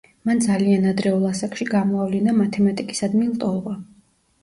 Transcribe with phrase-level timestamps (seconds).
[0.27, 3.81] მან ძალიან ადრეულ ასაკში გამოავლინა მათემატიკისადმი ლტოლვა.